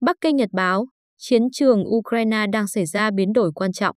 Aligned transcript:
Bắc 0.00 0.16
Kinh 0.20 0.36
Nhật 0.36 0.48
báo, 0.52 0.86
chiến 1.16 1.42
trường 1.52 1.84
Ukraine 1.94 2.46
đang 2.46 2.68
xảy 2.68 2.86
ra 2.86 3.10
biến 3.10 3.32
đổi 3.32 3.52
quan 3.54 3.72
trọng. 3.72 3.96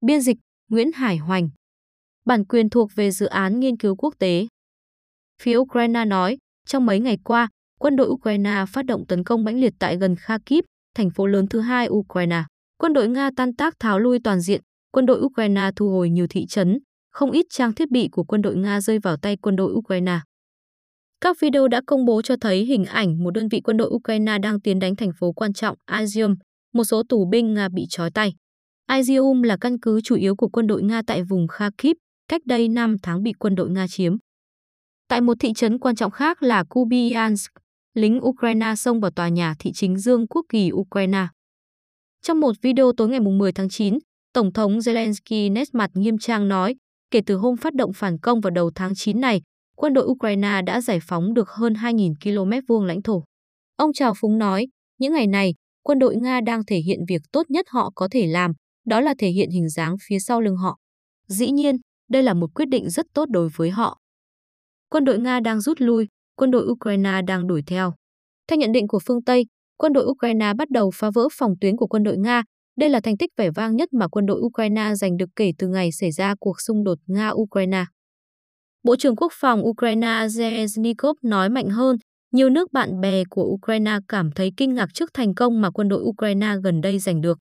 Biên 0.00 0.20
dịch 0.20 0.36
Nguyễn 0.68 0.92
Hải 0.92 1.16
Hoành 1.16 1.48
Bản 2.24 2.44
quyền 2.44 2.70
thuộc 2.70 2.90
về 2.94 3.10
dự 3.10 3.26
án 3.26 3.60
nghiên 3.60 3.76
cứu 3.76 3.96
quốc 3.96 4.14
tế. 4.18 4.46
Phía 5.42 5.56
Ukraine 5.56 6.04
nói, 6.04 6.38
trong 6.66 6.86
mấy 6.86 7.00
ngày 7.00 7.18
qua, 7.24 7.48
quân 7.80 7.96
đội 7.96 8.08
Ukraine 8.08 8.64
phát 8.72 8.84
động 8.84 9.06
tấn 9.06 9.24
công 9.24 9.44
mãnh 9.44 9.60
liệt 9.60 9.72
tại 9.78 9.96
gần 9.96 10.16
Kharkiv, 10.16 10.64
thành 10.94 11.10
phố 11.10 11.26
lớn 11.26 11.46
thứ 11.46 11.60
hai 11.60 11.88
Ukraine. 11.90 12.42
Quân 12.78 12.92
đội 12.92 13.08
Nga 13.08 13.30
tan 13.36 13.56
tác 13.56 13.74
tháo 13.80 13.98
lui 13.98 14.18
toàn 14.24 14.40
diện, 14.40 14.60
quân 14.92 15.06
đội 15.06 15.20
Ukraine 15.20 15.70
thu 15.76 15.90
hồi 15.90 16.10
nhiều 16.10 16.26
thị 16.30 16.46
trấn, 16.46 16.78
không 17.10 17.30
ít 17.30 17.46
trang 17.50 17.74
thiết 17.74 17.90
bị 17.90 18.08
của 18.12 18.24
quân 18.24 18.42
đội 18.42 18.56
Nga 18.56 18.80
rơi 18.80 18.98
vào 18.98 19.16
tay 19.16 19.36
quân 19.36 19.56
đội 19.56 19.72
Ukraine. 19.72 20.18
Các 21.24 21.40
video 21.40 21.68
đã 21.68 21.80
công 21.86 22.04
bố 22.04 22.22
cho 22.22 22.36
thấy 22.40 22.64
hình 22.64 22.84
ảnh 22.84 23.24
một 23.24 23.30
đơn 23.30 23.48
vị 23.48 23.60
quân 23.60 23.76
đội 23.76 23.88
Ukraine 23.88 24.38
đang 24.38 24.60
tiến 24.60 24.78
đánh 24.78 24.96
thành 24.96 25.10
phố 25.20 25.32
quan 25.32 25.52
trọng 25.52 25.76
Izium, 25.90 26.36
một 26.72 26.84
số 26.84 27.02
tù 27.08 27.26
binh 27.30 27.54
Nga 27.54 27.68
bị 27.68 27.86
trói 27.88 28.10
tay. 28.10 28.34
Izium 28.90 29.42
là 29.42 29.56
căn 29.60 29.78
cứ 29.78 30.00
chủ 30.00 30.16
yếu 30.16 30.36
của 30.36 30.48
quân 30.48 30.66
đội 30.66 30.82
Nga 30.82 31.02
tại 31.06 31.22
vùng 31.22 31.48
Kharkiv, 31.48 31.92
cách 32.28 32.42
đây 32.46 32.68
5 32.68 32.96
tháng 33.02 33.22
bị 33.22 33.32
quân 33.32 33.54
đội 33.54 33.70
Nga 33.70 33.86
chiếm. 33.88 34.16
Tại 35.08 35.20
một 35.20 35.36
thị 35.40 35.52
trấn 35.52 35.78
quan 35.78 35.96
trọng 35.96 36.10
khác 36.10 36.42
là 36.42 36.64
Kubiansk, 36.64 37.52
lính 37.94 38.20
Ukraine 38.24 38.74
xông 38.74 39.00
vào 39.00 39.10
tòa 39.10 39.28
nhà 39.28 39.54
thị 39.58 39.72
chính 39.72 39.98
Dương 39.98 40.26
quốc 40.26 40.46
kỳ 40.48 40.70
Ukraine. 40.72 41.26
Trong 42.22 42.40
một 42.40 42.56
video 42.62 42.92
tối 42.96 43.08
ngày 43.08 43.20
10 43.20 43.52
tháng 43.52 43.68
9, 43.68 43.98
Tổng 44.32 44.52
thống 44.52 44.78
Zelensky 44.78 45.52
nét 45.52 45.68
mặt 45.72 45.90
nghiêm 45.94 46.18
trang 46.18 46.48
nói, 46.48 46.74
kể 47.10 47.20
từ 47.26 47.36
hôm 47.36 47.56
phát 47.56 47.74
động 47.74 47.92
phản 47.92 48.18
công 48.18 48.40
vào 48.40 48.50
đầu 48.50 48.70
tháng 48.74 48.94
9 48.94 49.20
này, 49.20 49.40
quân 49.76 49.92
đội 49.92 50.04
Ukraine 50.06 50.62
đã 50.66 50.80
giải 50.80 50.98
phóng 51.02 51.34
được 51.34 51.48
hơn 51.48 51.72
2.000 51.72 52.14
km 52.22 52.66
vuông 52.68 52.84
lãnh 52.84 53.02
thổ. 53.02 53.24
Ông 53.76 53.92
Trào 53.92 54.12
Phúng 54.16 54.38
nói, 54.38 54.66
những 54.98 55.12
ngày 55.12 55.26
này, 55.26 55.54
quân 55.82 55.98
đội 55.98 56.16
Nga 56.16 56.40
đang 56.40 56.64
thể 56.66 56.76
hiện 56.78 56.98
việc 57.08 57.22
tốt 57.32 57.50
nhất 57.50 57.66
họ 57.68 57.92
có 57.94 58.08
thể 58.10 58.26
làm, 58.26 58.52
đó 58.86 59.00
là 59.00 59.14
thể 59.18 59.28
hiện 59.28 59.50
hình 59.50 59.68
dáng 59.68 59.96
phía 60.08 60.18
sau 60.18 60.40
lưng 60.40 60.56
họ. 60.56 60.78
Dĩ 61.28 61.50
nhiên, 61.50 61.76
đây 62.08 62.22
là 62.22 62.34
một 62.34 62.50
quyết 62.54 62.68
định 62.68 62.90
rất 62.90 63.06
tốt 63.14 63.26
đối 63.30 63.48
với 63.56 63.70
họ. 63.70 63.98
Quân 64.88 65.04
đội 65.04 65.18
Nga 65.18 65.40
đang 65.40 65.60
rút 65.60 65.80
lui, 65.80 66.08
quân 66.36 66.50
đội 66.50 66.66
Ukraine 66.66 67.22
đang 67.26 67.46
đuổi 67.46 67.62
theo. 67.66 67.92
Theo 68.48 68.58
nhận 68.58 68.72
định 68.72 68.88
của 68.88 68.98
phương 69.06 69.24
Tây, 69.24 69.46
quân 69.76 69.92
đội 69.92 70.04
Ukraine 70.04 70.52
bắt 70.58 70.70
đầu 70.70 70.90
phá 70.94 71.10
vỡ 71.14 71.28
phòng 71.32 71.54
tuyến 71.60 71.76
của 71.76 71.86
quân 71.86 72.02
đội 72.02 72.18
Nga. 72.18 72.42
Đây 72.78 72.88
là 72.88 73.00
thành 73.00 73.16
tích 73.16 73.30
vẻ 73.36 73.50
vang 73.50 73.76
nhất 73.76 73.92
mà 73.92 74.08
quân 74.08 74.26
đội 74.26 74.40
Ukraine 74.40 74.94
giành 74.94 75.16
được 75.16 75.30
kể 75.36 75.52
từ 75.58 75.68
ngày 75.68 75.92
xảy 75.92 76.12
ra 76.12 76.34
cuộc 76.40 76.60
xung 76.60 76.84
đột 76.84 76.98
Nga-Ukraine. 77.06 77.84
Bộ 78.84 78.96
trưởng 78.96 79.16
Quốc 79.16 79.32
phòng 79.34 79.66
Ukraine 79.66 80.26
Zelensnikov 80.26 81.14
nói 81.22 81.48
mạnh 81.48 81.68
hơn, 81.68 81.96
nhiều 82.32 82.50
nước 82.50 82.72
bạn 82.72 83.00
bè 83.00 83.24
của 83.30 83.44
Ukraine 83.44 83.98
cảm 84.08 84.30
thấy 84.30 84.52
kinh 84.56 84.74
ngạc 84.74 84.94
trước 84.94 85.10
thành 85.14 85.34
công 85.34 85.60
mà 85.60 85.70
quân 85.70 85.88
đội 85.88 86.02
Ukraine 86.02 86.54
gần 86.64 86.80
đây 86.80 86.98
giành 86.98 87.20
được. 87.20 87.38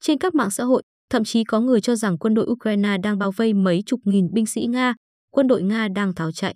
Trên 0.00 0.18
các 0.18 0.34
mạng 0.34 0.50
xã 0.50 0.64
hội, 0.64 0.82
thậm 1.10 1.24
chí 1.24 1.44
có 1.44 1.60
người 1.60 1.80
cho 1.80 1.96
rằng 1.96 2.18
quân 2.18 2.34
đội 2.34 2.46
Ukraine 2.46 2.98
đang 3.02 3.18
bao 3.18 3.30
vây 3.36 3.52
mấy 3.52 3.82
chục 3.86 4.00
nghìn 4.04 4.28
binh 4.32 4.46
sĩ 4.46 4.66
Nga, 4.66 4.94
quân 5.30 5.46
đội 5.46 5.62
Nga 5.62 5.88
đang 5.88 6.14
tháo 6.14 6.32
chạy. 6.32 6.54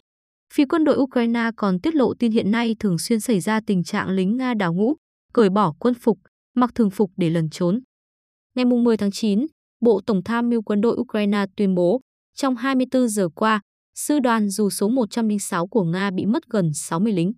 Phía 0.54 0.64
quân 0.68 0.84
đội 0.84 0.96
Ukraine 0.96 1.50
còn 1.56 1.80
tiết 1.80 1.94
lộ 1.94 2.14
tin 2.18 2.32
hiện 2.32 2.50
nay 2.50 2.76
thường 2.78 2.98
xuyên 2.98 3.20
xảy 3.20 3.40
ra 3.40 3.60
tình 3.66 3.84
trạng 3.84 4.08
lính 4.08 4.36
Nga 4.36 4.54
đào 4.54 4.74
ngũ, 4.74 4.94
cởi 5.32 5.50
bỏ 5.50 5.74
quân 5.78 5.94
phục, 5.94 6.18
mặc 6.54 6.70
thường 6.74 6.90
phục 6.90 7.10
để 7.16 7.30
lẩn 7.30 7.50
trốn. 7.50 7.80
Ngày 8.54 8.64
10 8.64 8.96
tháng 8.96 9.10
9, 9.10 9.46
Bộ 9.80 10.00
Tổng 10.06 10.22
tham 10.24 10.48
mưu 10.50 10.62
quân 10.62 10.80
đội 10.80 10.96
Ukraine 10.96 11.44
tuyên 11.56 11.74
bố, 11.74 12.00
trong 12.36 12.56
24 12.56 13.08
giờ 13.08 13.28
qua, 13.34 13.60
sư 13.98 14.18
đoàn 14.18 14.48
dù 14.48 14.70
số 14.70 14.88
106 14.88 15.66
của 15.66 15.84
Nga 15.84 16.10
bị 16.10 16.26
mất 16.26 16.42
gần 16.50 16.70
60 16.74 17.12
lính. 17.12 17.32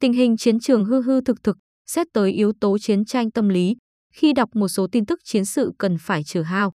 Tình 0.00 0.12
hình 0.12 0.36
chiến 0.36 0.60
trường 0.60 0.84
hư 0.84 1.02
hư 1.02 1.20
thực 1.20 1.42
thực, 1.42 1.58
xét 1.86 2.06
tới 2.12 2.32
yếu 2.32 2.52
tố 2.60 2.78
chiến 2.78 3.04
tranh 3.04 3.30
tâm 3.30 3.48
lý, 3.48 3.76
khi 4.14 4.32
đọc 4.32 4.48
một 4.54 4.68
số 4.68 4.86
tin 4.92 5.06
tức 5.06 5.20
chiến 5.24 5.44
sự 5.44 5.72
cần 5.78 5.96
phải 6.00 6.24
trừ 6.24 6.42
hao. 6.42 6.72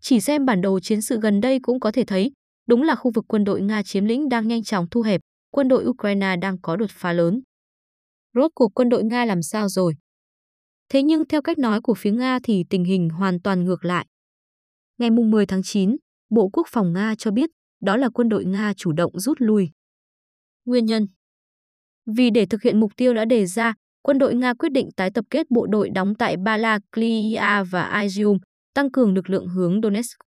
Chỉ 0.00 0.20
xem 0.20 0.44
bản 0.44 0.60
đồ 0.60 0.80
chiến 0.80 1.02
sự 1.02 1.20
gần 1.20 1.40
đây 1.40 1.58
cũng 1.62 1.80
có 1.80 1.92
thể 1.92 2.04
thấy, 2.04 2.32
đúng 2.68 2.82
là 2.82 2.94
khu 2.94 3.10
vực 3.14 3.24
quân 3.28 3.44
đội 3.44 3.60
Nga 3.60 3.82
chiếm 3.82 4.04
lĩnh 4.04 4.28
đang 4.28 4.48
nhanh 4.48 4.62
chóng 4.62 4.86
thu 4.90 5.02
hẹp, 5.02 5.20
quân 5.50 5.68
đội 5.68 5.84
Ukraine 5.84 6.36
đang 6.36 6.60
có 6.60 6.76
đột 6.76 6.90
phá 6.90 7.12
lớn. 7.12 7.40
Rốt 8.34 8.50
cuộc 8.54 8.68
quân 8.74 8.88
đội 8.88 9.04
Nga 9.04 9.24
làm 9.24 9.42
sao 9.42 9.68
rồi? 9.68 9.94
Thế 10.88 11.02
nhưng 11.02 11.28
theo 11.28 11.42
cách 11.42 11.58
nói 11.58 11.80
của 11.80 11.94
phía 11.94 12.12
Nga 12.12 12.38
thì 12.42 12.64
tình 12.70 12.84
hình 12.84 13.08
hoàn 13.08 13.40
toàn 13.40 13.64
ngược 13.64 13.84
lại. 13.84 14.06
Ngày 14.98 15.10
10 15.10 15.46
tháng 15.46 15.62
9, 15.62 15.96
Bộ 16.30 16.48
Quốc 16.48 16.66
phòng 16.70 16.92
Nga 16.92 17.14
cho 17.18 17.30
biết 17.30 17.50
đó 17.80 17.96
là 17.96 18.08
quân 18.08 18.28
đội 18.28 18.44
Nga 18.44 18.72
chủ 18.76 18.92
động 18.92 19.12
rút 19.18 19.36
lui. 19.40 19.70
Nguyên 20.64 20.86
nhân 20.86 21.06
Vì 22.16 22.30
để 22.30 22.46
thực 22.46 22.62
hiện 22.62 22.80
mục 22.80 22.92
tiêu 22.96 23.14
đã 23.14 23.24
đề 23.24 23.46
ra, 23.46 23.74
quân 24.02 24.18
đội 24.18 24.34
Nga 24.34 24.54
quyết 24.54 24.72
định 24.72 24.88
tái 24.96 25.10
tập 25.14 25.24
kết 25.30 25.50
bộ 25.50 25.66
đội 25.66 25.90
đóng 25.90 26.14
tại 26.14 26.36
Balaklia 26.36 27.64
và 27.70 28.02
Izium, 28.04 28.38
tăng 28.74 28.90
cường 28.90 29.14
lực 29.14 29.30
lượng 29.30 29.48
hướng 29.48 29.80
Donetsk. 29.82 30.18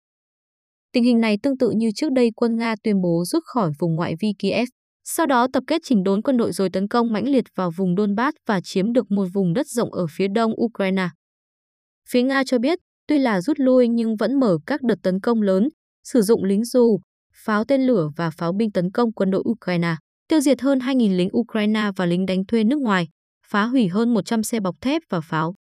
Tình 0.91 1.03
hình 1.03 1.19
này 1.21 1.37
tương 1.43 1.57
tự 1.57 1.71
như 1.75 1.91
trước 1.95 2.11
đây 2.11 2.31
quân 2.35 2.55
Nga 2.55 2.75
tuyên 2.83 3.01
bố 3.01 3.23
rút 3.25 3.43
khỏi 3.45 3.71
vùng 3.79 3.95
ngoại 3.95 4.15
vi 4.19 4.33
Kiev, 4.39 4.67
sau 5.03 5.25
đó 5.25 5.47
tập 5.53 5.63
kết 5.67 5.81
chỉnh 5.85 6.03
đốn 6.03 6.21
quân 6.21 6.37
đội 6.37 6.51
rồi 6.51 6.69
tấn 6.69 6.87
công 6.87 7.13
mãnh 7.13 7.27
liệt 7.27 7.45
vào 7.55 7.71
vùng 7.77 7.95
Donbass 7.97 8.37
và 8.47 8.61
chiếm 8.63 8.93
được 8.93 9.11
một 9.11 9.25
vùng 9.33 9.53
đất 9.53 9.67
rộng 9.67 9.93
ở 9.93 10.05
phía 10.09 10.27
đông 10.27 10.51
Ukraine. 10.61 11.09
Phía 12.09 12.21
Nga 12.21 12.43
cho 12.43 12.59
biết, 12.59 12.79
tuy 13.07 13.17
là 13.17 13.41
rút 13.41 13.59
lui 13.59 13.87
nhưng 13.87 14.15
vẫn 14.15 14.39
mở 14.39 14.57
các 14.65 14.81
đợt 14.81 14.95
tấn 15.03 15.19
công 15.19 15.41
lớn, 15.41 15.69
sử 16.03 16.21
dụng 16.21 16.43
lính 16.43 16.65
dù, 16.65 16.99
pháo 17.43 17.63
tên 17.63 17.81
lửa 17.81 18.09
và 18.17 18.29
pháo 18.29 18.53
binh 18.53 18.71
tấn 18.71 18.91
công 18.91 19.13
quân 19.13 19.31
đội 19.31 19.43
Ukraine, 19.49 19.95
tiêu 20.27 20.39
diệt 20.39 20.61
hơn 20.61 20.79
2.000 20.79 21.17
lính 21.17 21.29
Ukraine 21.37 21.91
và 21.95 22.05
lính 22.05 22.25
đánh 22.25 22.45
thuê 22.45 22.63
nước 22.63 22.79
ngoài, 22.79 23.07
phá 23.47 23.63
hủy 23.63 23.87
hơn 23.87 24.13
100 24.13 24.43
xe 24.43 24.59
bọc 24.59 24.75
thép 24.81 25.01
và 25.09 25.21
pháo. 25.21 25.53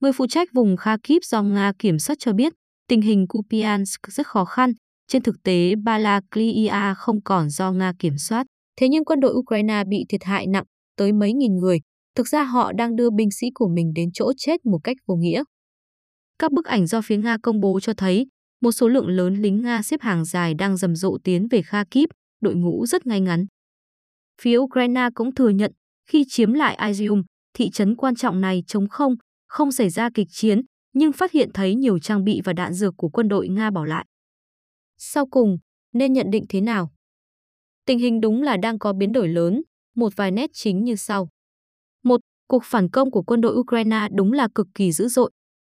Người 0.00 0.12
phụ 0.12 0.26
trách 0.26 0.48
vùng 0.54 0.76
Kharkiv 0.76 1.18
do 1.22 1.42
Nga 1.42 1.72
kiểm 1.78 1.98
soát 1.98 2.16
cho 2.18 2.32
biết, 2.32 2.52
tình 2.88 3.00
hình 3.00 3.26
Kupiansk 3.28 4.00
rất 4.08 4.26
khó 4.26 4.44
khăn. 4.44 4.72
Trên 5.08 5.22
thực 5.22 5.36
tế, 5.44 5.74
Balaklia 5.84 6.94
không 6.96 7.22
còn 7.22 7.50
do 7.50 7.72
Nga 7.72 7.92
kiểm 7.98 8.18
soát. 8.18 8.46
Thế 8.80 8.88
nhưng 8.88 9.04
quân 9.04 9.20
đội 9.20 9.32
Ukraine 9.34 9.84
bị 9.88 10.04
thiệt 10.08 10.24
hại 10.24 10.46
nặng, 10.46 10.64
tới 10.96 11.12
mấy 11.12 11.32
nghìn 11.32 11.56
người. 11.56 11.80
Thực 12.14 12.28
ra 12.28 12.42
họ 12.42 12.72
đang 12.72 12.96
đưa 12.96 13.10
binh 13.10 13.30
sĩ 13.30 13.46
của 13.54 13.68
mình 13.68 13.92
đến 13.94 14.08
chỗ 14.14 14.32
chết 14.36 14.66
một 14.66 14.78
cách 14.84 14.96
vô 15.06 15.14
nghĩa. 15.14 15.42
Các 16.38 16.52
bức 16.52 16.64
ảnh 16.66 16.86
do 16.86 17.00
phía 17.04 17.16
Nga 17.16 17.36
công 17.42 17.60
bố 17.60 17.80
cho 17.80 17.92
thấy, 17.96 18.26
một 18.60 18.72
số 18.72 18.88
lượng 18.88 19.08
lớn 19.08 19.34
lính 19.34 19.62
Nga 19.62 19.82
xếp 19.82 20.00
hàng 20.00 20.24
dài 20.24 20.54
đang 20.54 20.76
rầm 20.76 20.96
rộ 20.96 21.18
tiến 21.24 21.48
về 21.50 21.62
Kharkiv, 21.62 22.08
đội 22.40 22.54
ngũ 22.54 22.86
rất 22.86 23.06
ngay 23.06 23.20
ngắn. 23.20 23.46
Phía 24.40 24.56
Ukraine 24.58 25.08
cũng 25.14 25.34
thừa 25.34 25.48
nhận, 25.48 25.72
khi 26.10 26.24
chiếm 26.28 26.52
lại 26.52 26.76
Izium, 26.80 27.22
thị 27.54 27.70
trấn 27.70 27.96
quan 27.96 28.14
trọng 28.14 28.40
này 28.40 28.62
chống 28.66 28.88
không, 28.88 29.14
không 29.46 29.72
xảy 29.72 29.90
ra 29.90 30.10
kịch 30.14 30.28
chiến, 30.30 30.60
nhưng 30.92 31.12
phát 31.12 31.32
hiện 31.32 31.50
thấy 31.54 31.74
nhiều 31.74 31.98
trang 31.98 32.24
bị 32.24 32.40
và 32.44 32.52
đạn 32.52 32.72
dược 32.72 32.94
của 32.96 33.08
quân 33.08 33.28
đội 33.28 33.48
Nga 33.48 33.70
bỏ 33.70 33.84
lại. 33.84 34.06
Sau 34.98 35.26
cùng, 35.26 35.58
nên 35.92 36.12
nhận 36.12 36.30
định 36.30 36.44
thế 36.48 36.60
nào? 36.60 36.90
Tình 37.86 37.98
hình 37.98 38.20
đúng 38.20 38.42
là 38.42 38.56
đang 38.56 38.78
có 38.78 38.92
biến 38.92 39.12
đổi 39.12 39.28
lớn, 39.28 39.62
một 39.94 40.16
vài 40.16 40.30
nét 40.30 40.50
chính 40.52 40.84
như 40.84 40.96
sau. 40.96 41.28
Một, 42.04 42.20
cuộc 42.48 42.62
phản 42.64 42.90
công 42.90 43.10
của 43.10 43.22
quân 43.22 43.40
đội 43.40 43.54
Ukraine 43.56 44.08
đúng 44.14 44.32
là 44.32 44.48
cực 44.54 44.66
kỳ 44.74 44.92
dữ 44.92 45.08
dội. 45.08 45.30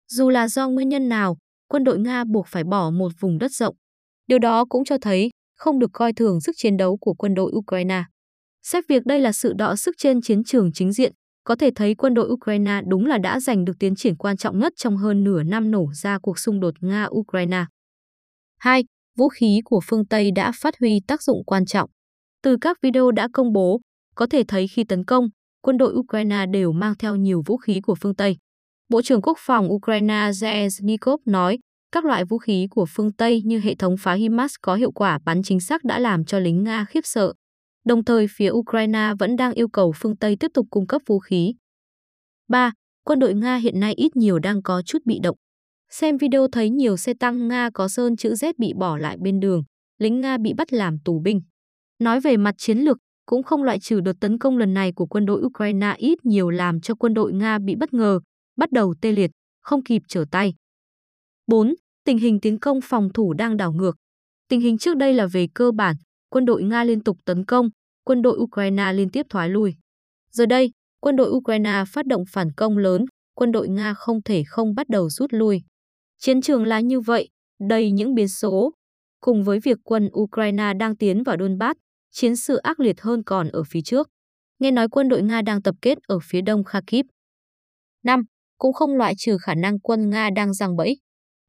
Dù 0.07 0.29
là 0.29 0.47
do 0.47 0.69
nguyên 0.69 0.89
nhân 0.89 1.09
nào, 1.09 1.37
quân 1.67 1.83
đội 1.83 1.99
Nga 1.99 2.23
buộc 2.23 2.47
phải 2.47 2.63
bỏ 2.63 2.89
một 2.89 3.11
vùng 3.19 3.37
đất 3.37 3.51
rộng. 3.51 3.75
Điều 4.27 4.39
đó 4.39 4.65
cũng 4.65 4.85
cho 4.85 4.97
thấy 5.01 5.29
không 5.57 5.79
được 5.79 5.89
coi 5.93 6.13
thường 6.13 6.41
sức 6.41 6.55
chiến 6.57 6.77
đấu 6.77 6.97
của 6.97 7.13
quân 7.13 7.33
đội 7.33 7.51
Ukraine. 7.55 8.03
Xét 8.63 8.83
việc 8.89 9.05
đây 9.05 9.19
là 9.19 9.31
sự 9.31 9.53
đọ 9.53 9.75
sức 9.75 9.95
trên 9.97 10.21
chiến 10.21 10.43
trường 10.43 10.71
chính 10.73 10.91
diện, 10.91 11.13
có 11.43 11.55
thể 11.55 11.69
thấy 11.75 11.95
quân 11.95 12.13
đội 12.13 12.29
Ukraine 12.29 12.81
đúng 12.87 13.05
là 13.05 13.17
đã 13.17 13.39
giành 13.39 13.65
được 13.65 13.73
tiến 13.79 13.95
triển 13.95 14.15
quan 14.15 14.37
trọng 14.37 14.59
nhất 14.59 14.73
trong 14.75 14.97
hơn 14.97 15.23
nửa 15.23 15.43
năm 15.43 15.71
nổ 15.71 15.85
ra 15.93 16.19
cuộc 16.21 16.39
xung 16.39 16.59
đột 16.59 16.73
Nga-Ukraine. 16.81 17.65
2. 18.59 18.83
Vũ 19.17 19.29
khí 19.29 19.61
của 19.65 19.81
phương 19.83 20.05
Tây 20.05 20.31
đã 20.35 20.51
phát 20.61 20.73
huy 20.79 20.99
tác 21.07 21.23
dụng 21.23 21.43
quan 21.45 21.65
trọng. 21.65 21.89
Từ 22.43 22.57
các 22.61 22.77
video 22.81 23.11
đã 23.11 23.27
công 23.33 23.53
bố, 23.53 23.81
có 24.15 24.27
thể 24.27 24.43
thấy 24.47 24.67
khi 24.67 24.83
tấn 24.83 25.05
công, 25.05 25.27
quân 25.61 25.77
đội 25.77 25.93
Ukraine 25.93 26.45
đều 26.53 26.71
mang 26.71 26.93
theo 26.99 27.15
nhiều 27.15 27.43
vũ 27.45 27.57
khí 27.57 27.81
của 27.81 27.95
phương 28.01 28.15
Tây. 28.15 28.37
Bộ 28.89 29.01
trưởng 29.01 29.21
Quốc 29.21 29.37
phòng 29.39 29.71
Ukraine 29.71 30.29
Zelensnikov 30.29 31.17
nói, 31.25 31.59
các 31.91 32.05
loại 32.05 32.25
vũ 32.25 32.37
khí 32.37 32.67
của 32.69 32.85
phương 32.89 33.11
Tây 33.11 33.41
như 33.45 33.59
hệ 33.59 33.75
thống 33.75 33.95
phá 33.99 34.13
HIMARS 34.13 34.55
có 34.61 34.75
hiệu 34.75 34.91
quả 34.91 35.19
bắn 35.25 35.43
chính 35.43 35.59
xác 35.59 35.83
đã 35.83 35.99
làm 35.99 36.25
cho 36.25 36.39
lính 36.39 36.63
Nga 36.63 36.85
khiếp 36.85 37.01
sợ. 37.03 37.33
Đồng 37.85 38.05
thời 38.05 38.27
phía 38.29 38.49
Ukraine 38.51 39.13
vẫn 39.19 39.35
đang 39.35 39.53
yêu 39.53 39.67
cầu 39.67 39.93
phương 39.95 40.17
Tây 40.17 40.37
tiếp 40.39 40.51
tục 40.53 40.67
cung 40.69 40.87
cấp 40.87 41.01
vũ 41.05 41.19
khí. 41.19 41.53
3. 42.47 42.71
Quân 43.03 43.19
đội 43.19 43.33
Nga 43.33 43.55
hiện 43.55 43.79
nay 43.79 43.93
ít 43.93 44.15
nhiều 44.15 44.39
đang 44.39 44.61
có 44.63 44.81
chút 44.85 44.99
bị 45.05 45.19
động. 45.23 45.35
Xem 45.89 46.17
video 46.17 46.47
thấy 46.51 46.69
nhiều 46.69 46.97
xe 46.97 47.13
tăng 47.19 47.47
Nga 47.47 47.69
có 47.73 47.87
sơn 47.87 48.15
chữ 48.17 48.33
Z 48.33 48.53
bị 48.57 48.73
bỏ 48.79 48.97
lại 48.97 49.17
bên 49.21 49.39
đường, 49.39 49.63
lính 49.99 50.21
Nga 50.21 50.37
bị 50.37 50.53
bắt 50.53 50.73
làm 50.73 50.97
tù 51.05 51.19
binh. 51.19 51.41
Nói 51.99 52.19
về 52.19 52.37
mặt 52.37 52.55
chiến 52.57 52.77
lược, 52.77 52.97
cũng 53.25 53.43
không 53.43 53.63
loại 53.63 53.79
trừ 53.79 53.99
đợt 53.99 54.13
tấn 54.21 54.37
công 54.37 54.57
lần 54.57 54.73
này 54.73 54.91
của 54.95 55.05
quân 55.05 55.25
đội 55.25 55.41
Ukraine 55.41 55.95
ít 55.97 56.25
nhiều 56.25 56.49
làm 56.49 56.81
cho 56.81 56.95
quân 56.95 57.13
đội 57.13 57.33
Nga 57.33 57.59
bị 57.59 57.75
bất 57.75 57.93
ngờ, 57.93 58.19
bắt 58.55 58.71
đầu 58.71 58.95
tê 59.01 59.11
liệt, 59.11 59.31
không 59.61 59.83
kịp 59.83 60.01
trở 60.07 60.25
tay. 60.31 60.53
4. 61.47 61.73
Tình 62.03 62.17
hình 62.17 62.39
tiến 62.39 62.59
công 62.59 62.79
phòng 62.83 63.09
thủ 63.13 63.33
đang 63.33 63.57
đảo 63.57 63.73
ngược. 63.73 63.95
Tình 64.47 64.61
hình 64.61 64.77
trước 64.77 64.97
đây 64.97 65.13
là 65.13 65.27
về 65.27 65.47
cơ 65.53 65.71
bản, 65.71 65.95
quân 66.29 66.45
đội 66.45 66.63
Nga 66.63 66.83
liên 66.83 67.03
tục 67.03 67.17
tấn 67.25 67.45
công, 67.45 67.69
quân 68.03 68.21
đội 68.21 68.37
Ukraine 68.37 68.93
liên 68.93 69.09
tiếp 69.09 69.25
thoái 69.29 69.49
lui. 69.49 69.75
Giờ 70.31 70.45
đây, 70.45 70.71
quân 70.99 71.15
đội 71.15 71.29
Ukraine 71.29 71.83
phát 71.87 72.05
động 72.05 72.23
phản 72.29 72.51
công 72.51 72.77
lớn, 72.77 73.05
quân 73.35 73.51
đội 73.51 73.69
Nga 73.69 73.93
không 73.93 74.21
thể 74.21 74.43
không 74.47 74.75
bắt 74.75 74.89
đầu 74.89 75.09
rút 75.09 75.33
lui. 75.33 75.61
Chiến 76.17 76.41
trường 76.41 76.65
là 76.65 76.79
như 76.79 76.99
vậy, 76.99 77.29
đầy 77.69 77.91
những 77.91 78.15
biến 78.15 78.27
số. 78.27 78.73
Cùng 79.21 79.43
với 79.43 79.59
việc 79.59 79.77
quân 79.83 80.09
Ukraine 80.19 80.73
đang 80.73 80.95
tiến 80.95 81.23
vào 81.23 81.35
Donbass, 81.39 81.79
chiến 82.11 82.35
sự 82.35 82.55
ác 82.57 82.79
liệt 82.79 83.01
hơn 83.01 83.23
còn 83.23 83.49
ở 83.49 83.63
phía 83.63 83.81
trước. 83.81 84.09
Nghe 84.59 84.71
nói 84.71 84.87
quân 84.89 85.09
đội 85.09 85.21
Nga 85.21 85.41
đang 85.41 85.61
tập 85.61 85.75
kết 85.81 85.97
ở 86.07 86.19
phía 86.23 86.41
đông 86.41 86.63
Kharkiv. 86.63 87.05
5. 88.03 88.23
Cũng 88.63 88.73
không 88.73 88.95
loại 88.95 89.13
trừ 89.17 89.37
khả 89.37 89.55
năng 89.55 89.79
quân 89.79 90.09
Nga 90.09 90.29
đang 90.35 90.53
giằng 90.53 90.75
bẫy. 90.75 90.97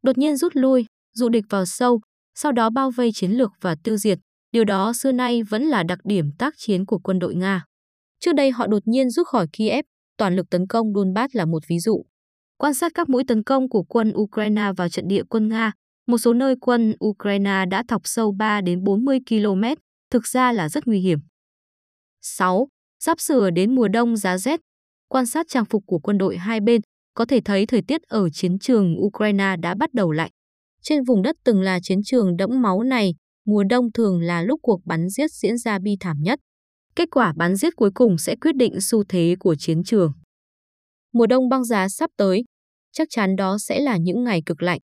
Đột 0.03 0.19
nhiên 0.19 0.37
rút 0.37 0.53
lui, 0.57 0.87
dụ 1.13 1.29
địch 1.29 1.45
vào 1.51 1.67
sâu, 1.67 2.01
sau 2.35 2.53
đó 2.53 2.71
bao 2.71 2.91
vây 2.91 3.11
chiến 3.15 3.31
lược 3.31 3.51
và 3.61 3.77
tiêu 3.85 3.97
diệt. 3.97 4.19
Điều 4.53 4.65
đó 4.65 4.93
xưa 4.93 5.13
nay 5.13 5.43
vẫn 5.43 5.63
là 5.63 5.83
đặc 5.83 5.99
điểm 6.05 6.31
tác 6.39 6.55
chiến 6.57 6.87
của 6.87 6.99
quân 6.99 7.19
đội 7.19 7.35
Nga. 7.35 7.65
Trước 8.21 8.33
đây 8.33 8.51
họ 8.51 8.67
đột 8.67 8.83
nhiên 8.87 9.11
rút 9.11 9.27
khỏi 9.27 9.47
Kiev, 9.53 9.85
toàn 10.17 10.37
lực 10.37 10.51
tấn 10.51 10.67
công 10.67 10.95
Donbass 10.95 11.37
là 11.37 11.45
một 11.45 11.63
ví 11.69 11.79
dụ. 11.79 12.05
Quan 12.57 12.75
sát 12.75 12.93
các 12.95 13.09
mũi 13.09 13.25
tấn 13.29 13.43
công 13.43 13.69
của 13.69 13.83
quân 13.83 14.13
Ukraine 14.17 14.73
vào 14.77 14.89
trận 14.89 15.09
địa 15.09 15.23
quân 15.29 15.49
Nga, 15.49 15.73
một 16.07 16.19
số 16.19 16.33
nơi 16.33 16.55
quân 16.61 16.95
Ukraine 17.05 17.65
đã 17.71 17.83
thọc 17.89 18.03
sâu 18.05 18.33
3 18.33 18.61
đến 18.61 18.85
40 18.85 19.19
km, 19.29 19.63
thực 20.11 20.27
ra 20.27 20.53
là 20.53 20.69
rất 20.69 20.87
nguy 20.87 21.01
hiểm. 21.01 21.19
6. 22.23 22.69
Sắp 23.01 23.21
sửa 23.21 23.51
đến 23.51 23.75
mùa 23.75 23.89
đông 23.89 24.17
giá 24.17 24.39
rét. 24.39 24.61
Quan 25.09 25.27
sát 25.27 25.47
trang 25.49 25.65
phục 25.65 25.83
của 25.87 25.99
quân 25.99 26.19
đội 26.19 26.37
hai 26.37 26.61
bên, 26.61 26.81
có 27.15 27.25
thể 27.25 27.41
thấy 27.45 27.67
thời 27.67 27.83
tiết 27.83 28.03
ở 28.03 28.31
chiến 28.31 28.59
trường 28.59 28.97
Ukraine 29.05 29.57
đã 29.63 29.75
bắt 29.75 29.95
đầu 29.95 30.13
lạnh. 30.13 30.31
Trên 30.83 31.05
vùng 31.05 31.23
đất 31.23 31.37
từng 31.45 31.61
là 31.61 31.81
chiến 31.83 31.99
trường 32.05 32.37
đẫm 32.37 32.63
máu 32.63 32.83
này, 32.83 33.15
mùa 33.47 33.65
đông 33.65 33.93
thường 33.93 34.21
là 34.21 34.43
lúc 34.43 34.61
cuộc 34.63 34.81
bắn 34.85 35.09
giết 35.09 35.31
diễn 35.33 35.59
ra 35.59 35.79
bi 35.79 35.97
thảm 36.01 36.17
nhất. 36.21 36.39
Kết 36.97 37.09
quả 37.11 37.33
bắn 37.37 37.57
giết 37.57 37.77
cuối 37.77 37.91
cùng 37.95 38.19
sẽ 38.19 38.37
quyết 38.37 38.57
định 38.57 38.81
xu 38.81 39.05
thế 39.09 39.37
của 39.41 39.55
chiến 39.55 39.85
trường. 39.85 40.13
Mùa 41.13 41.27
đông 41.27 41.49
băng 41.49 41.65
giá 41.65 41.89
sắp 41.89 42.11
tới, 42.17 42.45
chắc 42.93 43.09
chắn 43.11 43.37
đó 43.37 43.59
sẽ 43.59 43.81
là 43.81 43.97
những 43.97 44.25
ngày 44.25 44.43
cực 44.47 44.63
lạnh. 44.63 44.81